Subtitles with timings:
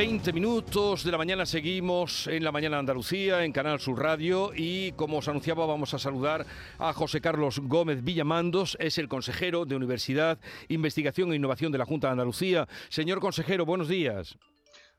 [0.00, 4.50] 20 minutos de la mañana seguimos en la mañana de Andalucía, en Canal Sur Radio
[4.56, 6.46] y como os anunciaba vamos a saludar
[6.78, 11.84] a José Carlos Gómez Villamandos, es el consejero de Universidad, Investigación e Innovación de la
[11.84, 12.66] Junta de Andalucía.
[12.88, 14.38] Señor consejero, buenos días.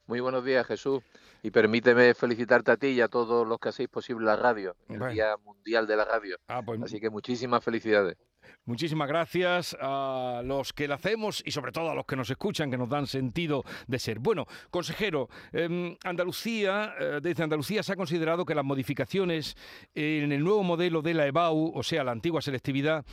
[0.06, 1.02] Muy buenos días, Jesús.
[1.42, 5.00] Y permíteme felicitarte a ti y a todos los que hacéis posible la radio, el
[5.14, 6.38] Día Mundial de la Radio.
[6.48, 8.18] Ah, pues Así que muchísimas felicidades.
[8.66, 12.70] Muchísimas gracias a los que la hacemos y sobre todo a los que nos escuchan,
[12.70, 14.20] que nos dan sentido de ser.
[14.20, 19.56] Bueno, consejero, em, Andalucía, eh, desde Andalucía se ha considerado que las modificaciones
[19.94, 23.06] en el nuevo modelo de la EBAU, o sea, la antigua selectividad,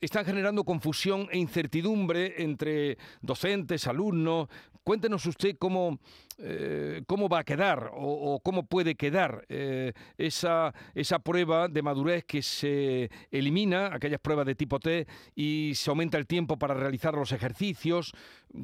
[0.00, 4.48] están generando confusión e incertidumbre entre docentes, alumnos.
[4.82, 5.98] Cuéntenos usted cómo,
[6.36, 12.24] eh, cómo va a quedar o, cómo puede quedar eh, esa, esa prueba de madurez
[12.24, 17.14] que se elimina, aquellas pruebas de tipo T, y se aumenta el tiempo para realizar
[17.14, 18.12] los ejercicios.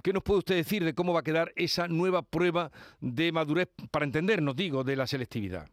[0.03, 3.69] ¿Qué nos puede usted decir de cómo va a quedar esa nueva prueba de madurez,
[3.91, 5.70] para entendernos, digo, de la selectividad?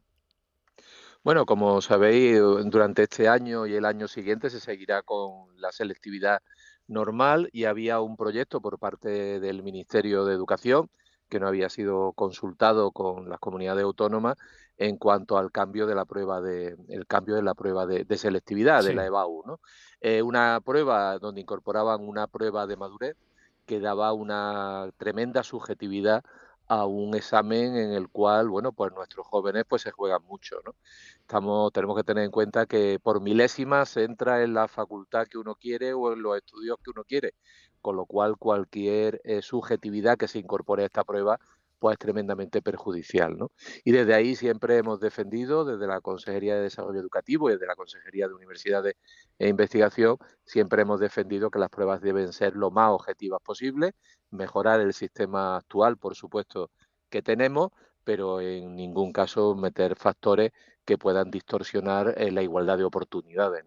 [1.24, 6.42] Bueno, como sabéis, durante este año y el año siguiente se seguirá con la selectividad
[6.88, 10.90] normal y había un proyecto por parte del Ministerio de Educación
[11.30, 14.38] que no había sido consultado con las comunidades autónomas
[14.78, 18.84] en cuanto al cambio de la prueba de el cambio de la prueba de, selectividad
[18.84, 19.60] de la EBAU, ¿no?
[20.00, 23.18] Eh, una prueba donde incorporaban una prueba de madurez
[23.66, 26.24] que daba una tremenda subjetividad
[26.68, 30.76] a un examen en el cual, bueno, pues nuestros jóvenes pues se juegan mucho, ¿no?
[31.22, 35.38] Estamos, tenemos que tener en cuenta que por milésimas se entra en la facultad que
[35.38, 37.34] uno quiere o en los estudios que uno quiere,
[37.82, 41.40] con lo cual cualquier eh, subjetividad que se incorpore a esta prueba
[41.80, 43.38] pues es tremendamente perjudicial.
[43.38, 43.52] ¿no?
[43.84, 47.76] Y desde ahí siempre hemos defendido, desde la Consejería de Desarrollo Educativo y desde la
[47.76, 48.96] Consejería de Universidades
[49.40, 53.94] e Investigación, siempre hemos defendido que las pruebas deben ser lo más objetivas posible,
[54.32, 56.72] mejorar el sistema actual, por supuesto,
[57.10, 57.72] que tenemos,
[58.04, 60.52] pero en ningún caso meter factores
[60.86, 63.66] que puedan distorsionar eh, la igualdad de oportunidades.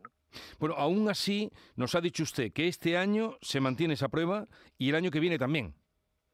[0.59, 4.89] Bueno, aún así, nos ha dicho usted que este año se mantiene esa prueba y
[4.89, 5.75] el año que viene también.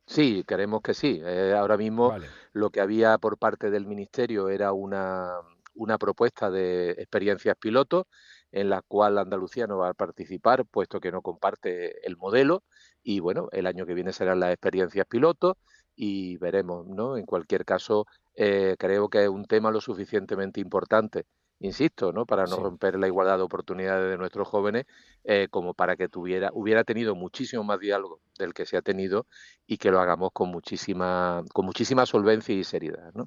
[0.07, 1.21] Sí, queremos que sí.
[1.25, 2.15] Eh, ahora mismo
[2.53, 5.33] lo que había por parte del Ministerio era una,
[5.75, 8.05] una propuesta de experiencias pilotos
[8.53, 12.63] en la cual Andalucía no va a participar, puesto que no comparte el modelo.
[13.03, 15.55] Y bueno, el año que viene serán las experiencias pilotos
[15.97, 17.17] y veremos, ¿no?
[17.17, 21.25] En cualquier caso, eh, creo que es un tema lo suficientemente importante
[21.61, 22.27] insisto, ¿no?
[22.27, 24.87] para no romper la igualdad de oportunidades de nuestros jóvenes,
[25.25, 29.27] eh, como para que tuviera, hubiera tenido muchísimo más diálogo del que se ha tenido
[29.67, 33.13] y que lo hagamos con muchísima, con muchísima solvencia y seriedad.
[33.15, 33.27] ¿no?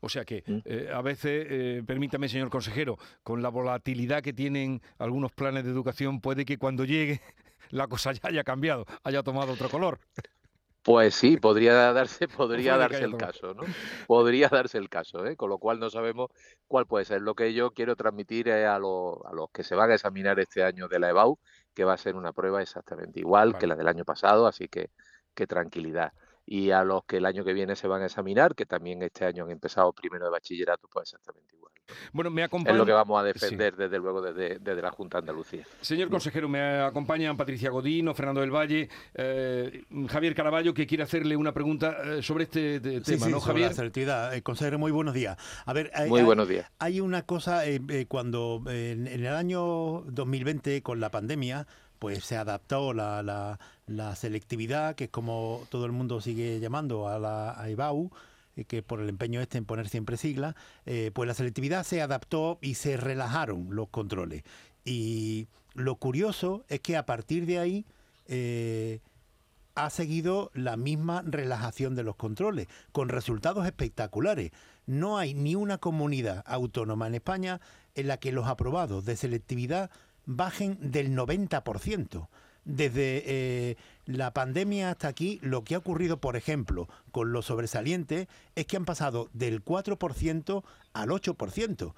[0.00, 0.58] o sea que ¿Mm?
[0.64, 5.70] eh, a veces, eh, permítame, señor consejero, con la volatilidad que tienen algunos planes de
[5.70, 7.20] educación, puede que cuando llegue
[7.70, 9.98] la cosa ya haya cambiado, haya tomado otro color.
[10.86, 13.64] Pues sí, podría darse, podría darse el caso, ¿no?
[14.06, 15.34] Podría darse el caso, ¿eh?
[15.34, 16.30] Con lo cual no sabemos
[16.68, 17.22] cuál puede ser.
[17.22, 19.18] Lo que yo quiero transmitir a, los
[19.52, 21.40] que se van a examinar este año de la EBAU,
[21.74, 24.90] que va a ser una prueba exactamente igual que la del año pasado, así que,
[25.34, 26.12] que tranquilidad
[26.46, 29.24] y a los que el año que viene se van a examinar, que también este
[29.24, 31.72] año han empezado primero de bachillerato, pues exactamente igual.
[32.12, 32.72] Bueno, me acompaña...
[32.72, 35.64] Es lo que vamos a defender desde luego desde, la Junta de Andalucía.
[35.80, 41.36] Señor consejero, me acompañan Patricia Godino, Fernando del Valle, eh, Javier Caraballo, que quiere hacerle
[41.36, 43.72] una pregunta eh, sobre este tema, ¿no, Javier?
[44.06, 45.36] La eh, consejero, muy buenos días.
[45.64, 46.70] A ver, hay, muy buenos días.
[46.78, 47.62] Hay una cosa,
[48.08, 51.66] cuando en, en el año 2020, con la pandemia,
[51.98, 57.18] pues se adaptó la, la, selectividad, que es como todo el mundo sigue llamando a
[57.18, 58.10] la a IBAU,
[58.56, 62.02] eh, que por el empeño este en poner siempre sigla, eh, pues la selectividad se
[62.02, 64.42] adaptó y se relajaron los controles.
[64.84, 67.86] Y lo curioso es que a partir de ahí
[68.28, 69.00] eh,
[69.74, 74.52] ha seguido la misma relajación de los controles, con resultados espectaculares.
[74.86, 77.60] No hay ni una comunidad autónoma en España
[77.94, 79.90] en la que los aprobados de selectividad
[80.26, 82.28] bajen del 90%.
[82.64, 83.76] Desde eh,
[84.06, 88.26] la pandemia hasta aquí, lo que ha ocurrido, por ejemplo, con los sobresalientes,
[88.56, 91.94] es que han pasado del 4% al 8%.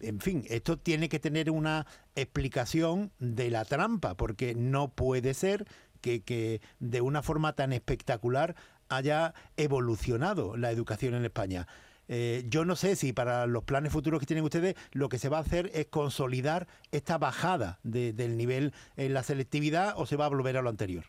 [0.00, 5.66] En, fin, esto tiene que tener una explicación de la trampa, porque no puede ser
[6.00, 8.56] que, que de una forma tan espectacular
[8.88, 11.66] haya evolucionado la educación en España.
[12.08, 15.28] Eh, yo no sé si para los planes futuros que tienen ustedes lo que se
[15.28, 20.26] va a hacer es consolidar esta bajada del nivel en la selectividad o se va
[20.26, 21.04] a volver a lo anterior.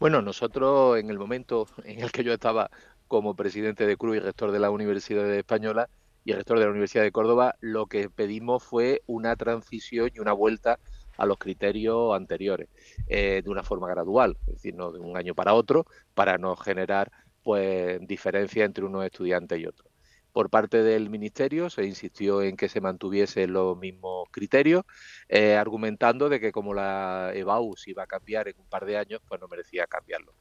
[0.00, 2.70] Bueno, nosotros en el momento en el que yo estaba
[3.06, 5.88] como presidente de Cruz y rector de la Universidad Española
[6.24, 10.32] y rector de la Universidad de Córdoba, lo que pedimos fue una transición y una
[10.32, 10.78] vuelta
[11.18, 12.68] a los criterios anteriores,
[13.06, 16.56] eh, de una forma gradual, es decir, no de un año para otro, para no
[16.56, 19.92] generar pues diferencia entre unos estudiantes y otros.
[20.32, 24.84] Por parte del Ministerio se insistió en que se mantuviesen los mismos criterios,
[25.28, 28.96] eh, argumentando de que como la EBAU se iba a cambiar en un par de
[28.96, 30.32] años, pues no merecía cambiarlo.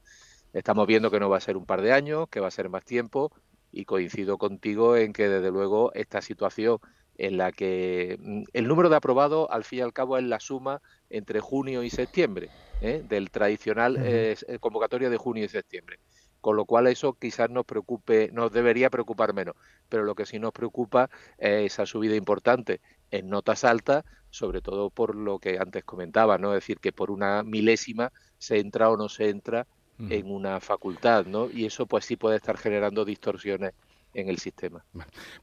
[0.53, 2.69] Estamos viendo que no va a ser un par de años, que va a ser
[2.69, 3.33] más tiempo,
[3.71, 6.79] y coincido contigo en que desde luego esta situación
[7.17, 10.39] en la que mm, el número de aprobados al fin y al cabo es la
[10.39, 12.49] suma entre junio y septiembre,
[12.81, 13.03] ¿eh?
[13.07, 15.99] del tradicional eh, convocatoria de junio y septiembre
[16.41, 19.55] con lo cual eso quizás nos preocupe, nos debería preocupar menos,
[19.87, 24.89] pero lo que sí nos preocupa es esa subida importante en notas altas, sobre todo
[24.89, 26.53] por lo que antes comentaba, ¿no?
[26.53, 29.67] Es decir, que por una milésima se entra o no se entra
[30.09, 31.47] en una facultad, ¿no?
[31.51, 33.73] Y eso pues sí puede estar generando distorsiones
[34.13, 34.83] en el sistema.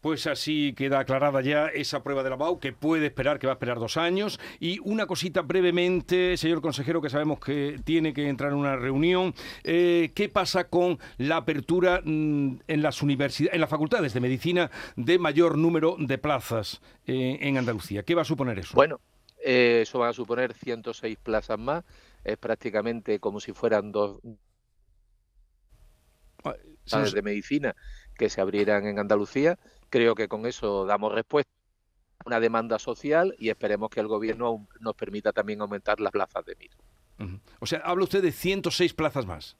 [0.01, 3.55] Pues así queda aclarada ya esa prueba de la BAU que puede esperar, que va
[3.55, 4.39] a esperar dos años.
[4.61, 9.35] Y una cosita brevemente, señor consejero, que sabemos que tiene que entrar en una reunión.
[9.65, 14.71] Eh, ¿Qué pasa con la apertura mm, en las universidades, en las facultades de medicina
[14.97, 18.03] de mayor número de plazas eh, en Andalucía?
[18.03, 18.75] ¿Qué va a suponer eso?
[18.75, 19.01] Bueno,
[19.45, 21.85] eh, eso va a suponer 106 plazas más.
[22.25, 24.21] Es prácticamente como si fueran dos
[26.91, 27.75] de medicina
[28.17, 29.59] que se abrieran en Andalucía.
[29.91, 31.51] Creo que con eso damos respuesta
[32.19, 36.45] a una demanda social y esperemos que el gobierno nos permita también aumentar las plazas
[36.45, 36.71] de MIR.
[37.59, 39.57] O sea, habla usted de 106 plazas más.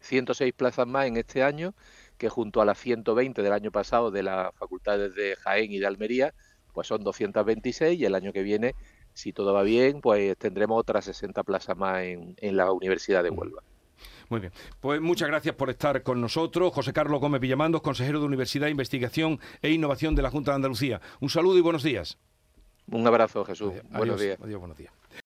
[0.00, 1.74] 106 plazas más en este año,
[2.16, 5.86] que junto a las 120 del año pasado de las facultades de Jaén y de
[5.86, 6.34] Almería,
[6.72, 8.74] pues son 226 y el año que viene,
[9.14, 13.30] si todo va bien, pues tendremos otras 60 plazas más en, en la Universidad de
[13.30, 13.62] Huelva.
[14.28, 14.52] Muy bien.
[14.80, 16.72] Pues muchas gracias por estar con nosotros.
[16.72, 21.00] José Carlos Gómez Villamandos, consejero de Universidad, Investigación e Innovación de la Junta de Andalucía.
[21.20, 22.18] Un saludo y buenos días.
[22.90, 23.72] Un abrazo, Jesús.
[23.90, 24.38] buenos días.
[24.40, 24.92] Adiós, buenos días.